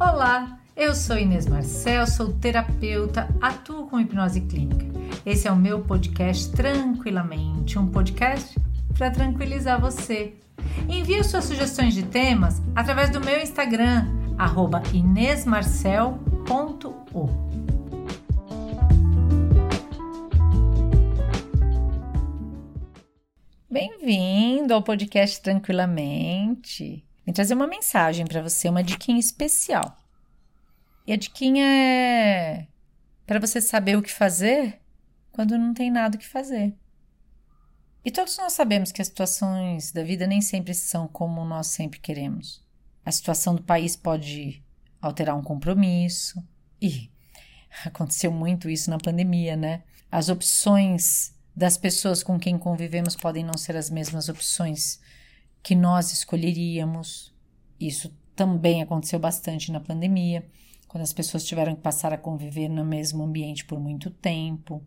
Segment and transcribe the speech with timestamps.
[0.00, 4.86] Olá, eu sou Inês Marcel, sou terapeuta, atuo com hipnose clínica.
[5.26, 8.56] Esse é o meu podcast Tranquilamente, um podcast
[8.96, 10.34] para tranquilizar você.
[10.88, 14.06] Envie suas sugestões de temas através do meu Instagram,
[14.94, 17.28] inesmarcel.o.
[23.68, 27.07] Bem-vindo ao podcast Tranquilamente.
[27.28, 29.98] Vim trazer uma mensagem para você, uma diquinha especial.
[31.06, 32.66] E a diquinha é
[33.26, 34.80] para você saber o que fazer
[35.30, 36.74] quando não tem nada o que fazer.
[38.02, 41.98] E todos nós sabemos que as situações da vida nem sempre são como nós sempre
[41.98, 42.64] queremos.
[43.04, 44.64] A situação do país pode
[44.98, 46.42] alterar um compromisso.
[46.80, 47.10] E
[47.84, 49.82] aconteceu muito isso na pandemia, né?
[50.10, 54.98] As opções das pessoas com quem convivemos podem não ser as mesmas opções
[55.68, 57.30] que nós escolheríamos.
[57.78, 60.48] Isso também aconteceu bastante na pandemia,
[60.86, 64.82] quando as pessoas tiveram que passar a conviver no mesmo ambiente por muito tempo.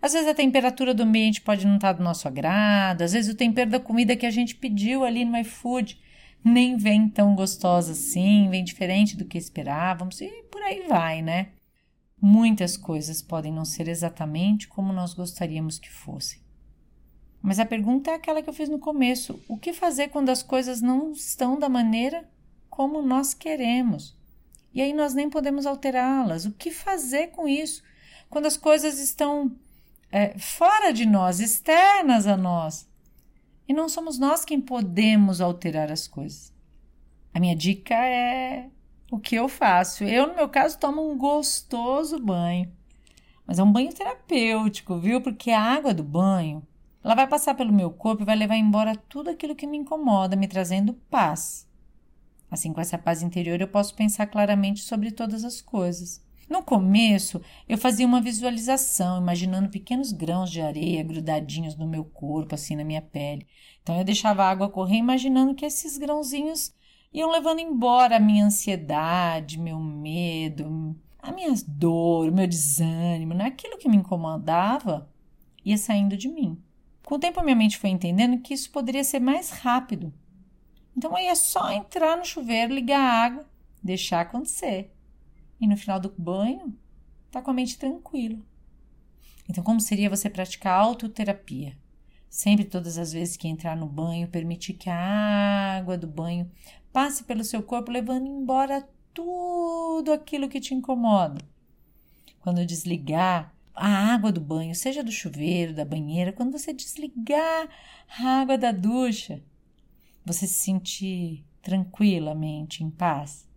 [0.00, 3.36] Às vezes a temperatura do ambiente pode não estar do nosso agrado, às vezes o
[3.36, 5.98] tempero da comida que a gente pediu ali no iFood
[6.44, 11.48] nem vem tão gostosa assim, vem diferente do que esperávamos e por aí vai, né?
[12.22, 16.43] Muitas coisas podem não ser exatamente como nós gostaríamos que fossem.
[17.46, 20.42] Mas a pergunta é aquela que eu fiz no começo: o que fazer quando as
[20.42, 22.26] coisas não estão da maneira
[22.70, 24.16] como nós queremos?
[24.72, 26.46] E aí nós nem podemos alterá-las.
[26.46, 27.82] O que fazer com isso?
[28.30, 29.54] Quando as coisas estão
[30.10, 32.88] é, fora de nós, externas a nós.
[33.68, 36.50] E não somos nós quem podemos alterar as coisas.
[37.34, 38.70] A minha dica é
[39.10, 40.02] o que eu faço.
[40.04, 42.72] Eu, no meu caso, tomo um gostoso banho.
[43.46, 45.20] Mas é um banho terapêutico, viu?
[45.20, 46.66] Porque a água do banho
[47.04, 50.34] ela vai passar pelo meu corpo e vai levar embora tudo aquilo que me incomoda,
[50.34, 51.68] me trazendo paz.
[52.50, 56.24] Assim, com essa paz interior, eu posso pensar claramente sobre todas as coisas.
[56.48, 62.54] No começo, eu fazia uma visualização, imaginando pequenos grãos de areia grudadinhos no meu corpo,
[62.54, 63.46] assim na minha pele.
[63.82, 66.72] Então, eu deixava a água correr, imaginando que esses grãozinhos
[67.12, 73.46] iam levando embora a minha ansiedade, meu medo, a minha dor, o meu desânimo, né?
[73.46, 75.08] aquilo que me incomodava
[75.64, 76.62] ia saindo de mim.
[77.04, 80.12] Com o tempo, minha mente foi entendendo que isso poderia ser mais rápido.
[80.96, 83.46] Então, aí é só entrar no chuveiro, ligar a água,
[83.82, 84.90] deixar acontecer.
[85.60, 86.76] E no final do banho,
[87.30, 88.38] tá com a mente tranquila.
[89.48, 91.76] Então, como seria você praticar autoterapia?
[92.30, 96.50] Sempre, todas as vezes que entrar no banho, permitir que a água do banho
[96.92, 101.40] passe pelo seu corpo, levando embora tudo aquilo que te incomoda.
[102.40, 107.68] Quando desligar, a água do banho, seja do chuveiro, da banheira, quando você desligar
[108.18, 109.42] a água da ducha,
[110.24, 113.48] você se sentir tranquilamente em paz.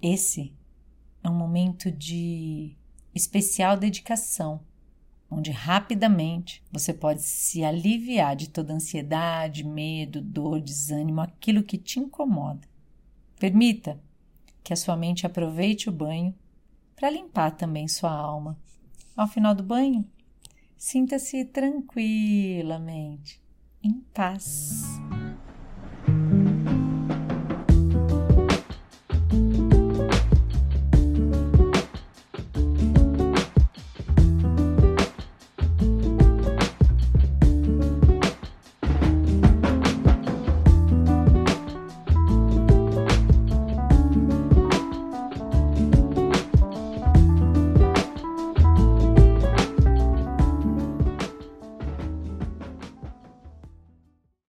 [0.00, 0.52] Esse
[1.22, 2.76] é um momento de
[3.14, 4.60] especial dedicação,
[5.30, 11.98] onde rapidamente você pode se aliviar de toda ansiedade, medo, dor, desânimo, aquilo que te
[11.98, 12.68] incomoda.
[13.38, 13.98] Permita
[14.62, 16.34] que a sua mente aproveite o banho
[16.94, 18.58] para limpar também sua alma
[19.16, 20.04] ao final do banho,
[20.76, 23.40] sinta-se tranquilamente,
[23.82, 24.83] em paz.